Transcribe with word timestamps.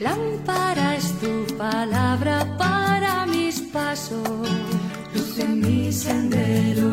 Lámpara 0.00 0.96
es 0.96 1.12
tu 1.20 1.44
palabra 1.58 2.56
para 2.56 3.26
mis 3.26 3.60
pasos, 3.60 4.48
luz 5.14 5.38
en 5.38 5.60
mi 5.60 5.92
sendero. 5.92 6.88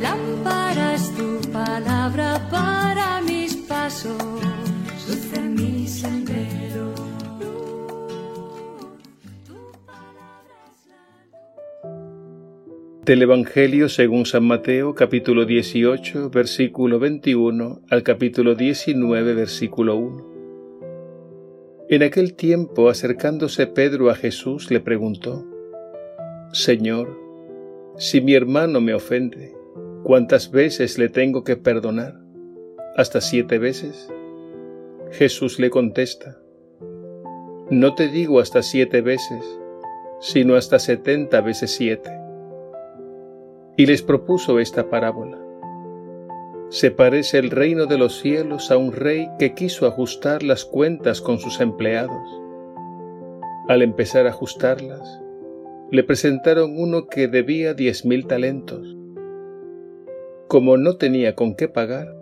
Lámpara 0.00 0.94
es 0.94 1.14
tu 1.14 1.38
palabra 1.52 2.48
para 2.50 3.20
mis 3.20 3.56
pasos, 3.56 4.16
luz 5.06 5.32
en 5.34 5.54
mi 5.54 5.86
sendero. 5.86 6.94
Del 13.04 13.20
Evangelio 13.20 13.90
según 13.90 14.24
San 14.24 14.46
Mateo 14.46 14.94
capítulo 14.94 15.44
18 15.44 16.30
versículo 16.30 16.98
21 16.98 17.82
al 17.90 18.02
capítulo 18.02 18.54
19 18.54 19.34
versículo 19.34 19.96
1. 19.96 20.35
En 21.88 22.02
aquel 22.02 22.34
tiempo, 22.34 22.88
acercándose 22.88 23.68
Pedro 23.68 24.10
a 24.10 24.16
Jesús, 24.16 24.72
le 24.72 24.80
preguntó, 24.80 25.46
Señor, 26.50 27.16
si 27.96 28.20
mi 28.20 28.34
hermano 28.34 28.80
me 28.80 28.92
ofende, 28.92 29.54
¿cuántas 30.02 30.50
veces 30.50 30.98
le 30.98 31.08
tengo 31.08 31.44
que 31.44 31.56
perdonar? 31.56 32.18
¿Hasta 32.96 33.20
siete 33.20 33.58
veces? 33.58 34.12
Jesús 35.12 35.60
le 35.60 35.70
contesta, 35.70 36.40
No 37.70 37.94
te 37.94 38.08
digo 38.08 38.40
hasta 38.40 38.62
siete 38.62 39.00
veces, 39.00 39.44
sino 40.18 40.56
hasta 40.56 40.80
setenta 40.80 41.40
veces 41.40 41.70
siete. 41.70 42.10
Y 43.76 43.86
les 43.86 44.02
propuso 44.02 44.58
esta 44.58 44.90
parábola. 44.90 45.45
Se 46.68 46.90
parece 46.90 47.38
el 47.38 47.50
reino 47.50 47.86
de 47.86 47.96
los 47.96 48.18
cielos 48.20 48.72
a 48.72 48.76
un 48.76 48.92
rey 48.92 49.28
que 49.38 49.54
quiso 49.54 49.86
ajustar 49.86 50.42
las 50.42 50.64
cuentas 50.64 51.20
con 51.20 51.38
sus 51.38 51.60
empleados. 51.60 52.28
Al 53.68 53.82
empezar 53.82 54.26
a 54.26 54.30
ajustarlas, 54.30 55.22
le 55.92 56.02
presentaron 56.02 56.76
uno 56.76 57.06
que 57.06 57.28
debía 57.28 57.72
diez 57.72 58.04
mil 58.04 58.26
talentos. 58.26 58.96
Como 60.48 60.76
no 60.76 60.96
tenía 60.96 61.36
con 61.36 61.54
qué 61.54 61.68
pagar, 61.68 62.16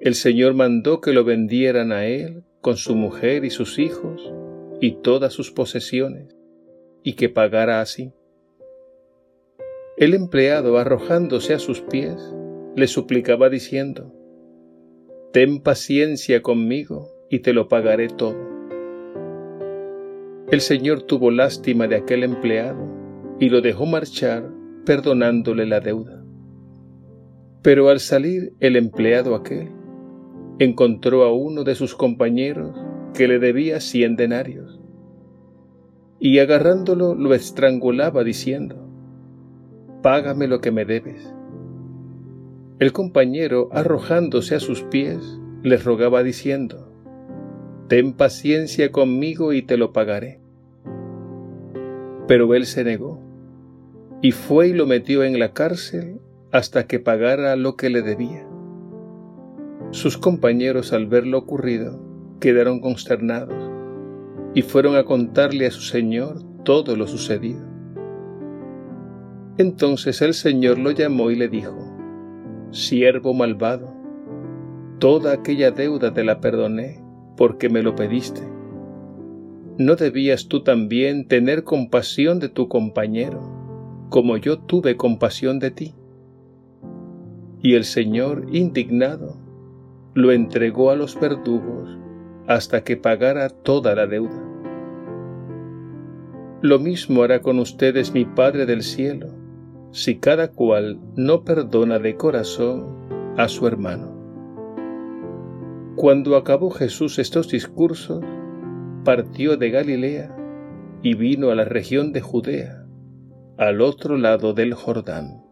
el 0.00 0.14
Señor 0.16 0.52
mandó 0.52 1.00
que 1.00 1.12
lo 1.12 1.24
vendieran 1.24 1.92
a 1.92 2.04
él 2.04 2.44
con 2.60 2.76
su 2.76 2.94
mujer 2.94 3.44
y 3.44 3.50
sus 3.50 3.78
hijos 3.78 4.32
y 4.80 4.96
todas 4.96 5.32
sus 5.32 5.50
posesiones, 5.50 6.36
y 7.02 7.14
que 7.14 7.30
pagara 7.30 7.80
así. 7.80 8.12
El 9.96 10.12
empleado, 10.12 10.76
arrojándose 10.78 11.54
a 11.54 11.58
sus 11.58 11.80
pies, 11.80 12.20
le 12.74 12.86
suplicaba 12.86 13.48
diciendo, 13.48 14.14
Ten 15.32 15.60
paciencia 15.60 16.42
conmigo 16.42 17.08
y 17.30 17.40
te 17.40 17.52
lo 17.52 17.68
pagaré 17.68 18.08
todo. 18.08 18.36
El 20.50 20.60
Señor 20.60 21.02
tuvo 21.02 21.30
lástima 21.30 21.88
de 21.88 21.96
aquel 21.96 22.22
empleado 22.24 22.86
y 23.38 23.48
lo 23.48 23.60
dejó 23.62 23.86
marchar 23.86 24.50
perdonándole 24.84 25.66
la 25.66 25.80
deuda. 25.80 26.22
Pero 27.62 27.88
al 27.88 28.00
salir 28.00 28.52
el 28.60 28.76
empleado 28.76 29.34
aquel, 29.34 29.70
encontró 30.58 31.24
a 31.24 31.32
uno 31.32 31.64
de 31.64 31.74
sus 31.74 31.94
compañeros 31.94 32.76
que 33.14 33.28
le 33.28 33.38
debía 33.38 33.80
cien 33.80 34.16
denarios, 34.16 34.80
y 36.18 36.38
agarrándolo 36.38 37.14
lo 37.14 37.34
estrangulaba 37.34 38.24
diciendo, 38.24 38.88
Págame 40.02 40.48
lo 40.48 40.60
que 40.60 40.72
me 40.72 40.84
debes. 40.84 41.32
El 42.82 42.92
compañero, 42.92 43.68
arrojándose 43.70 44.56
a 44.56 44.58
sus 44.58 44.82
pies, 44.82 45.38
les 45.62 45.84
rogaba 45.84 46.24
diciendo, 46.24 46.92
Ten 47.86 48.12
paciencia 48.12 48.90
conmigo 48.90 49.52
y 49.52 49.62
te 49.62 49.76
lo 49.76 49.92
pagaré. 49.92 50.40
Pero 52.26 52.52
él 52.56 52.66
se 52.66 52.82
negó, 52.82 53.22
y 54.20 54.32
fue 54.32 54.70
y 54.70 54.72
lo 54.72 54.88
metió 54.88 55.22
en 55.22 55.38
la 55.38 55.52
cárcel 55.52 56.20
hasta 56.50 56.88
que 56.88 56.98
pagara 56.98 57.54
lo 57.54 57.76
que 57.76 57.88
le 57.88 58.02
debía. 58.02 58.44
Sus 59.92 60.18
compañeros 60.18 60.92
al 60.92 61.06
ver 61.06 61.24
lo 61.24 61.38
ocurrido 61.38 62.02
quedaron 62.40 62.80
consternados 62.80 63.70
y 64.54 64.62
fueron 64.62 64.96
a 64.96 65.04
contarle 65.04 65.66
a 65.66 65.70
su 65.70 65.82
señor 65.82 66.42
todo 66.64 66.96
lo 66.96 67.06
sucedido. 67.06 67.64
Entonces 69.56 70.20
el 70.20 70.34
señor 70.34 70.80
lo 70.80 70.90
llamó 70.90 71.30
y 71.30 71.36
le 71.36 71.46
dijo, 71.48 71.91
siervo 72.72 73.34
malvado, 73.34 73.92
toda 74.98 75.34
aquella 75.34 75.70
deuda 75.70 76.14
te 76.14 76.24
la 76.24 76.40
perdoné 76.40 77.00
porque 77.36 77.68
me 77.68 77.82
lo 77.82 77.94
pediste. 77.94 78.40
¿No 79.78 79.94
debías 79.96 80.48
tú 80.48 80.62
también 80.62 81.28
tener 81.28 81.64
compasión 81.64 82.40
de 82.40 82.48
tu 82.48 82.68
compañero, 82.68 83.40
como 84.08 84.36
yo 84.38 84.58
tuve 84.58 84.96
compasión 84.96 85.58
de 85.58 85.70
ti? 85.70 85.94
Y 87.60 87.74
el 87.74 87.84
Señor, 87.84 88.46
indignado, 88.52 89.36
lo 90.14 90.32
entregó 90.32 90.90
a 90.90 90.96
los 90.96 91.18
verdugos 91.20 91.98
hasta 92.46 92.82
que 92.82 92.96
pagara 92.96 93.48
toda 93.50 93.94
la 93.94 94.06
deuda. 94.06 94.42
Lo 96.62 96.78
mismo 96.78 97.22
hará 97.22 97.40
con 97.40 97.58
ustedes 97.58 98.12
mi 98.12 98.24
Padre 98.24 98.66
del 98.66 98.82
cielo 98.82 99.41
si 99.92 100.18
cada 100.18 100.50
cual 100.50 100.98
no 101.16 101.44
perdona 101.44 101.98
de 101.98 102.16
corazón 102.16 103.34
a 103.36 103.48
su 103.48 103.66
hermano. 103.66 104.10
Cuando 105.96 106.36
acabó 106.36 106.70
Jesús 106.70 107.18
estos 107.18 107.48
discursos, 107.48 108.24
partió 109.04 109.56
de 109.56 109.70
Galilea 109.70 110.36
y 111.02 111.14
vino 111.14 111.50
a 111.50 111.54
la 111.54 111.64
región 111.64 112.12
de 112.12 112.22
Judea, 112.22 112.86
al 113.58 113.82
otro 113.82 114.16
lado 114.16 114.54
del 114.54 114.74
Jordán. 114.74 115.42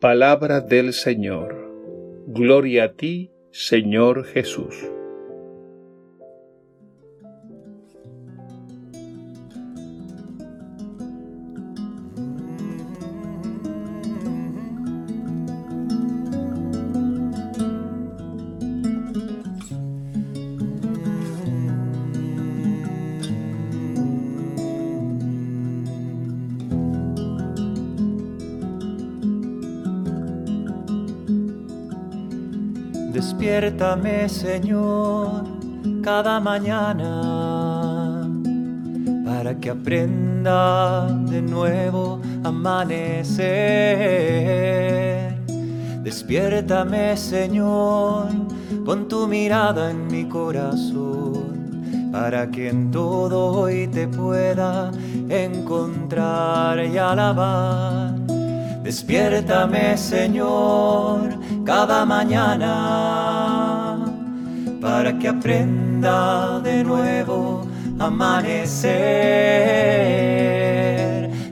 Palabra 0.00 0.60
del 0.60 0.92
Señor. 0.92 1.66
Gloria 2.26 2.84
a 2.84 2.92
ti, 2.92 3.32
Señor 3.50 4.24
Jesús. 4.24 4.74
Despiértame, 33.38 34.28
Señor, 34.28 35.44
cada 36.02 36.40
mañana 36.40 38.26
para 39.24 39.54
que 39.60 39.70
aprenda 39.70 41.06
de 41.06 41.40
nuevo 41.40 42.20
amanecer. 42.42 43.38
Despiértame, 46.02 47.16
Señor, 47.16 48.26
pon 48.84 49.06
tu 49.06 49.28
mirada 49.28 49.92
en 49.92 50.08
mi 50.08 50.24
corazón 50.24 52.10
para 52.10 52.50
que 52.50 52.70
en 52.70 52.90
todo 52.90 53.52
hoy 53.52 53.86
te 53.86 54.08
pueda 54.08 54.90
encontrar 55.28 56.84
y 56.84 56.98
alabar. 56.98 58.16
Despiértame, 58.82 59.96
Señor, 59.96 61.38
cada 61.68 62.00
mañana 62.06 62.72
para 64.80 65.18
que 65.18 65.28
aprenda 65.28 66.60
de 66.60 66.82
nuevo 66.82 67.68
amanecer. 67.98 68.88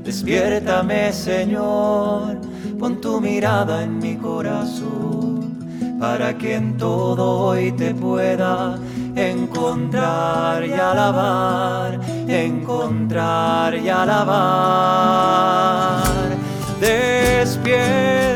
Despiértame, 0.03 1.13
Señor, 1.13 2.41
pon 2.79 2.99
tu 2.99 3.21
mirada 3.21 3.83
en 3.83 3.99
mi 3.99 4.17
corazón 4.17 5.59
para 6.01 6.33
que 6.39 6.55
en 6.55 6.79
todo 6.79 7.25
hoy 7.49 7.73
te 7.73 7.93
pueda 7.95 8.79
encontrar 9.15 10.65
y 10.65 10.73
alabar, 10.73 12.01
encontrar 12.27 13.75
y 13.75 13.91
alabar. 13.91 14.47
Despiértame. 16.81 18.36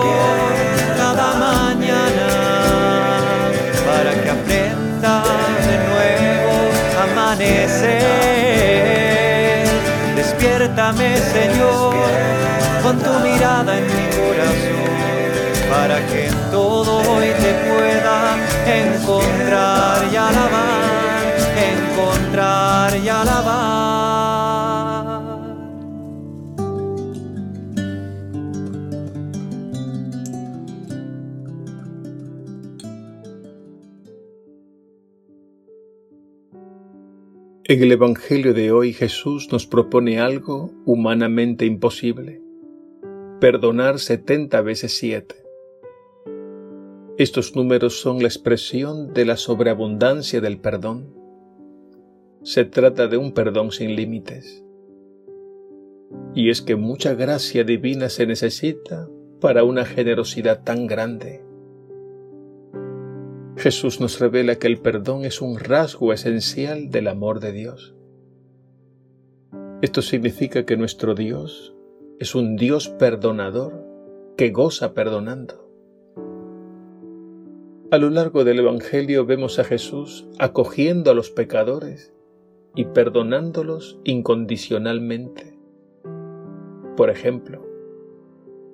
Despiértame, 10.71 11.17
Señor, 11.17 11.93
con 12.81 12.97
tu 12.97 13.09
mirada 13.19 13.77
en 13.77 13.85
mi 13.85 14.07
corazón 14.15 14.71
para 15.69 15.99
que 16.07 16.27
en 16.27 16.51
todo 16.51 16.99
hoy 17.11 17.27
te 17.27 17.53
pueda 17.69 18.37
encontrar 18.65 20.07
y 20.09 20.15
alabar, 20.15 21.35
encontrar 21.57 22.95
y 22.95 23.09
alabar. 23.09 24.30
En 37.71 37.81
el 37.81 37.93
Evangelio 37.93 38.53
de 38.53 38.73
hoy 38.73 38.91
Jesús 38.91 39.47
nos 39.49 39.65
propone 39.65 40.19
algo 40.19 40.73
humanamente 40.83 41.65
imposible, 41.65 42.41
perdonar 43.39 43.99
setenta 43.99 44.61
veces 44.61 44.97
siete. 44.97 45.35
Estos 47.17 47.55
números 47.55 48.01
son 48.01 48.19
la 48.19 48.27
expresión 48.27 49.13
de 49.13 49.23
la 49.23 49.37
sobreabundancia 49.37 50.41
del 50.41 50.59
perdón. 50.59 51.15
Se 52.43 52.65
trata 52.65 53.07
de 53.07 53.15
un 53.15 53.31
perdón 53.31 53.71
sin 53.71 53.95
límites. 53.95 54.65
Y 56.35 56.49
es 56.49 56.61
que 56.61 56.75
mucha 56.75 57.13
gracia 57.13 57.63
divina 57.63 58.09
se 58.09 58.27
necesita 58.27 59.07
para 59.39 59.63
una 59.63 59.85
generosidad 59.85 60.65
tan 60.65 60.87
grande. 60.87 61.41
Jesús 63.61 64.01
nos 64.01 64.19
revela 64.19 64.55
que 64.55 64.65
el 64.65 64.79
perdón 64.79 65.23
es 65.23 65.39
un 65.39 65.59
rasgo 65.59 66.13
esencial 66.13 66.89
del 66.89 67.07
amor 67.07 67.39
de 67.39 67.51
Dios. 67.51 67.93
Esto 69.83 70.01
significa 70.01 70.65
que 70.65 70.77
nuestro 70.77 71.13
Dios 71.13 71.75
es 72.17 72.33
un 72.33 72.55
Dios 72.55 72.89
perdonador 72.89 73.85
que 74.35 74.49
goza 74.49 74.95
perdonando. 74.95 75.69
A 77.91 77.99
lo 77.99 78.09
largo 78.09 78.43
del 78.45 78.57
Evangelio 78.57 79.27
vemos 79.27 79.59
a 79.59 79.63
Jesús 79.63 80.27
acogiendo 80.39 81.11
a 81.11 81.13
los 81.13 81.29
pecadores 81.29 82.15
y 82.73 82.85
perdonándolos 82.85 83.99
incondicionalmente. 84.03 85.55
Por 86.97 87.11
ejemplo, 87.11 87.63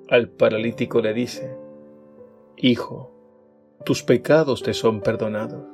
al 0.08 0.30
paralítico 0.30 1.02
le 1.02 1.12
dice, 1.12 1.58
Hijo, 2.56 3.17
tus 3.84 4.02
pecados 4.02 4.62
te 4.62 4.74
son 4.74 5.00
perdonados. 5.00 5.64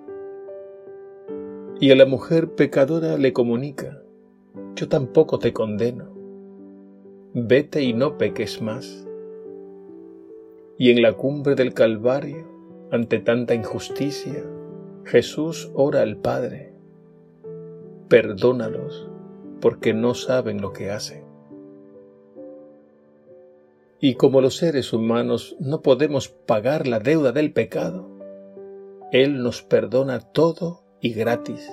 Y 1.80 1.90
a 1.90 1.96
la 1.96 2.06
mujer 2.06 2.54
pecadora 2.54 3.18
le 3.18 3.32
comunica, 3.32 4.02
Yo 4.76 4.88
tampoco 4.88 5.38
te 5.38 5.52
condeno. 5.52 6.12
Vete 7.32 7.82
y 7.82 7.92
no 7.92 8.18
peques 8.18 8.62
más. 8.62 9.06
Y 10.78 10.90
en 10.90 11.02
la 11.02 11.14
cumbre 11.14 11.54
del 11.54 11.74
Calvario, 11.74 12.46
ante 12.90 13.18
tanta 13.18 13.54
injusticia, 13.54 14.44
Jesús 15.04 15.70
ora 15.74 16.02
al 16.02 16.16
Padre, 16.16 16.72
perdónalos 18.08 19.10
porque 19.60 19.94
no 19.94 20.14
saben 20.14 20.60
lo 20.60 20.72
que 20.72 20.90
hacen. 20.90 21.23
Y 24.04 24.16
como 24.16 24.42
los 24.42 24.58
seres 24.58 24.92
humanos 24.92 25.56
no 25.60 25.80
podemos 25.80 26.28
pagar 26.28 26.86
la 26.86 26.98
deuda 26.98 27.32
del 27.32 27.54
pecado, 27.54 28.06
Él 29.12 29.42
nos 29.42 29.62
perdona 29.62 30.20
todo 30.20 30.84
y 31.00 31.14
gratis, 31.14 31.72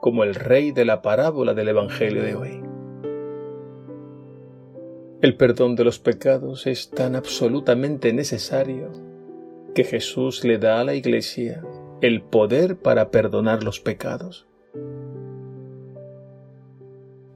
como 0.00 0.24
el 0.24 0.34
rey 0.34 0.72
de 0.72 0.84
la 0.84 1.00
parábola 1.00 1.54
del 1.54 1.68
Evangelio 1.68 2.24
de 2.24 2.34
hoy. 2.34 2.60
El 5.20 5.36
perdón 5.36 5.76
de 5.76 5.84
los 5.84 6.00
pecados 6.00 6.66
es 6.66 6.90
tan 6.90 7.14
absolutamente 7.14 8.12
necesario 8.12 8.90
que 9.76 9.84
Jesús 9.84 10.42
le 10.42 10.58
da 10.58 10.80
a 10.80 10.84
la 10.84 10.96
Iglesia 10.96 11.62
el 12.00 12.22
poder 12.22 12.78
para 12.78 13.12
perdonar 13.12 13.62
los 13.62 13.78
pecados. 13.78 14.48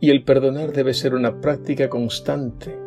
Y 0.01 0.11
el 0.11 0.25
perdonar 0.25 0.73
debe 0.73 0.93
ser 0.93 1.15
una 1.15 1.41
práctica 1.41 1.89
constante, 1.89 2.85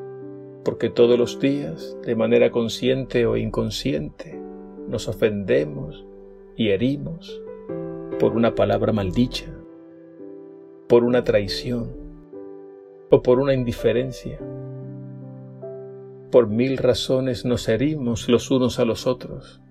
porque 0.69 0.92
todos 0.92 1.18
los 1.18 1.39
días, 1.39 1.98
de 2.06 2.16
manera 2.16 2.51
consciente 2.51 3.25
o 3.25 3.38
inconsciente, 3.38 4.39
nos 4.88 5.07
ofendemos 5.07 6.06
y 6.56 6.69
herimos 6.69 7.42
por 8.19 8.36
una 8.36 8.54
palabra 8.54 8.94
maldicha, 8.94 9.48
por 10.88 11.04
una 11.04 11.24
traición 11.24 11.89
o 13.10 13.24
por 13.24 13.39
una 13.39 13.56
indiferencia 13.56 14.39
por 16.31 16.48
mil 16.50 16.77
razones 16.77 17.45
nos 17.45 17.68
herimos 17.68 18.30
los 18.30 18.51
unos 18.51 18.77
a 18.77 18.86
los 18.86 19.07
otros. 19.07 19.63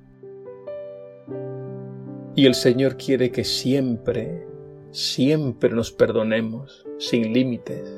Y 2.35 2.47
el 2.47 2.57
Señor 2.57 2.97
quiere 2.97 3.31
que 3.31 3.45
siempre, 3.45 4.49
siempre 4.91 5.71
nos 5.71 5.93
perdonemos 5.93 6.85
sin 6.99 7.33
límites, 7.33 7.89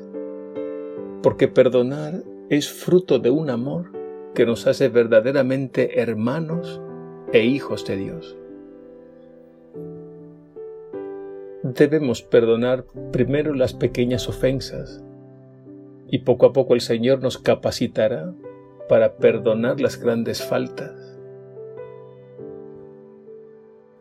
porque 1.23 1.47
perdonar 1.47 2.21
es 2.51 2.69
fruto 2.69 3.17
de 3.17 3.29
un 3.29 3.49
amor 3.49 3.93
que 4.35 4.45
nos 4.45 4.67
hace 4.67 4.89
verdaderamente 4.89 6.01
hermanos 6.01 6.81
e 7.31 7.45
hijos 7.45 7.85
de 7.85 7.95
Dios. 7.95 8.37
Debemos 11.63 12.21
perdonar 12.21 12.83
primero 13.13 13.53
las 13.53 13.73
pequeñas 13.73 14.27
ofensas 14.27 15.01
y 16.09 16.19
poco 16.19 16.45
a 16.45 16.51
poco 16.51 16.73
el 16.73 16.81
Señor 16.81 17.21
nos 17.21 17.37
capacitará 17.37 18.33
para 18.89 19.15
perdonar 19.15 19.79
las 19.79 19.97
grandes 19.97 20.43
faltas. 20.43 21.17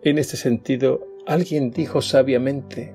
En 0.03 0.19
este 0.19 0.37
sentido, 0.37 1.07
alguien 1.25 1.71
dijo 1.71 2.03
sabiamente, 2.03 2.93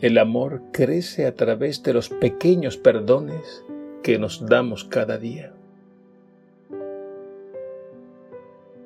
el 0.00 0.16
amor 0.16 0.62
crece 0.72 1.26
a 1.26 1.34
través 1.34 1.82
de 1.82 1.92
los 1.92 2.08
pequeños 2.08 2.78
perdones 2.78 3.66
que 4.08 4.18
nos 4.18 4.46
damos 4.46 4.84
cada 4.84 5.18
día. 5.18 5.52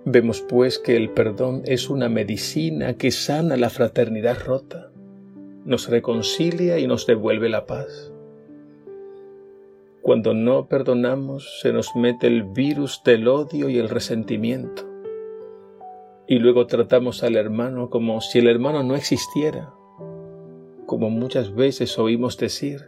Vemos 0.04 0.40
pues 0.40 0.80
que 0.80 0.96
el 0.96 1.10
perdón 1.10 1.62
es 1.64 1.90
una 1.90 2.08
medicina 2.08 2.94
que 2.94 3.12
sana 3.12 3.56
la 3.56 3.70
fraternidad 3.70 4.44
rota, 4.44 4.90
nos 5.64 5.88
reconcilia 5.88 6.80
y 6.80 6.88
nos 6.88 7.06
devuelve 7.06 7.48
la 7.48 7.66
paz. 7.66 8.12
Cuando 10.00 10.34
no 10.34 10.66
perdonamos 10.66 11.60
se 11.60 11.72
nos 11.72 11.94
mete 11.94 12.26
el 12.26 12.42
virus 12.42 13.02
del 13.04 13.28
odio 13.28 13.68
y 13.68 13.78
el 13.78 13.90
resentimiento. 13.90 14.82
Y 16.26 16.40
luego 16.40 16.66
tratamos 16.66 17.22
al 17.22 17.36
hermano 17.36 17.90
como 17.90 18.20
si 18.20 18.40
el 18.40 18.48
hermano 18.48 18.82
no 18.82 18.96
existiera. 18.96 19.72
Como 20.86 21.10
muchas 21.10 21.54
veces 21.54 21.96
oímos 21.96 22.38
decir, 22.38 22.80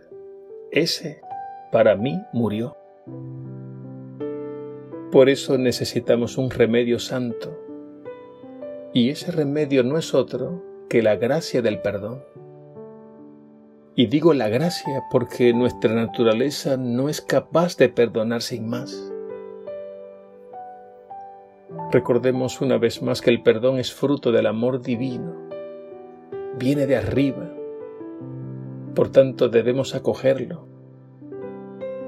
ese 0.73 1.21
para 1.75 1.97
mí 1.97 2.23
murió. 2.33 2.77
Por 5.11 5.29
eso 5.29 5.59
necesitamos 5.59 6.39
un 6.39 6.51
remedio 6.51 7.01
santo. 7.01 7.59
Y 8.93 9.11
ese 9.11 9.33
remedio 9.33 9.83
no 9.83 9.99
es 9.99 10.15
otro 10.15 10.63
que 10.89 11.03
la 11.03 11.17
gracia 11.17 11.63
del 11.63 11.81
perdón. 11.81 12.23
Y 13.97 14.07
digo 14.07 14.35
la 14.35 14.49
gracia 14.49 15.03
porque 15.11 15.53
nuestra 15.53 15.93
naturaleza 15.93 16.77
no 16.77 17.09
es 17.09 17.21
capaz 17.21 17.77
de 17.77 17.89
perdonar 17.89 18.43
sin 18.43 18.69
más. 18.69 19.13
Recordemos 21.91 22.61
una 22.61 22.79
vez 22.79 23.03
más 23.03 23.21
que 23.21 23.31
el 23.31 23.43
perdón 23.43 23.81
es 23.81 23.93
fruto 23.93 24.31
del 24.31 24.47
amor 24.47 24.81
divino. 24.81 25.35
Viene 26.57 26.87
de 26.87 26.99
arriba. 26.99 27.53
Por 28.95 29.11
tanto 29.11 29.49
debemos 29.49 29.97
acogerlo. 29.97 30.74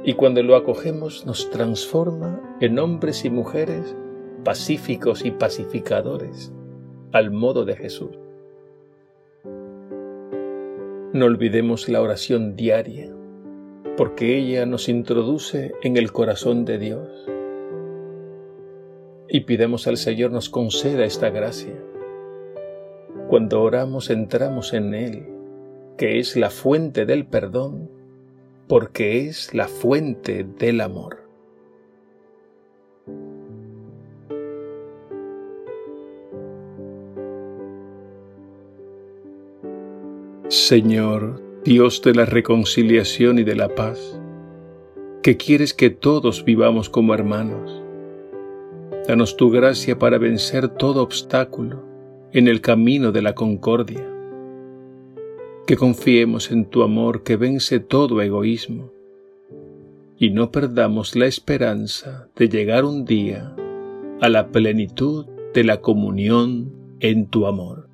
Y 0.06 0.14
cuando 0.14 0.40
lo 0.44 0.54
acogemos 0.54 1.26
nos 1.26 1.50
transforma 1.50 2.40
en 2.60 2.78
hombres 2.78 3.24
y 3.24 3.30
mujeres 3.30 3.96
pacíficos 4.44 5.24
y 5.24 5.32
pacificadores, 5.32 6.52
al 7.10 7.32
modo 7.32 7.64
de 7.64 7.74
Jesús. 7.74 8.16
No 11.12 11.24
olvidemos 11.24 11.88
la 11.88 12.00
oración 12.00 12.54
diaria, 12.54 13.12
porque 13.96 14.38
ella 14.38 14.64
nos 14.64 14.88
introduce 14.88 15.74
en 15.82 15.96
el 15.96 16.12
corazón 16.12 16.64
de 16.64 16.78
Dios. 16.78 17.08
Y 19.28 19.40
pidemos 19.40 19.88
al 19.88 19.96
Señor 19.96 20.30
nos 20.30 20.48
conceda 20.48 21.04
esta 21.04 21.30
gracia. 21.30 21.74
Cuando 23.26 23.60
oramos 23.60 24.10
entramos 24.10 24.72
en 24.72 24.94
Él, 24.94 25.26
que 25.98 26.20
es 26.20 26.36
la 26.36 26.50
fuente 26.50 27.06
del 27.06 27.26
perdón, 27.26 27.95
porque 28.68 29.28
es 29.28 29.54
la 29.54 29.68
fuente 29.68 30.44
del 30.58 30.80
amor. 30.80 31.24
Señor, 40.48 41.42
Dios 41.64 42.02
de 42.02 42.14
la 42.14 42.24
reconciliación 42.24 43.38
y 43.38 43.44
de 43.44 43.56
la 43.56 43.74
paz, 43.74 44.20
que 45.22 45.36
quieres 45.36 45.74
que 45.74 45.90
todos 45.90 46.44
vivamos 46.44 46.88
como 46.88 47.14
hermanos, 47.14 47.82
danos 49.06 49.36
tu 49.36 49.50
gracia 49.50 49.98
para 49.98 50.18
vencer 50.18 50.68
todo 50.68 51.02
obstáculo 51.02 51.84
en 52.32 52.48
el 52.48 52.60
camino 52.60 53.12
de 53.12 53.22
la 53.22 53.34
concordia 53.34 54.15
que 55.66 55.76
confiemos 55.76 56.52
en 56.52 56.64
tu 56.66 56.82
amor 56.82 57.22
que 57.24 57.36
vence 57.36 57.80
todo 57.80 58.22
egoísmo 58.22 58.92
y 60.18 60.30
no 60.30 60.50
perdamos 60.50 61.16
la 61.16 61.26
esperanza 61.26 62.28
de 62.36 62.48
llegar 62.48 62.84
un 62.84 63.04
día 63.04 63.54
a 64.20 64.28
la 64.28 64.48
plenitud 64.48 65.26
de 65.52 65.64
la 65.64 65.80
comunión 65.80 66.72
en 67.00 67.26
tu 67.26 67.46
amor. 67.46 67.88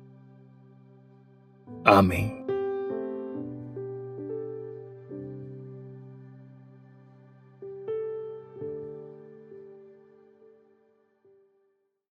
Amén. 1.83 2.42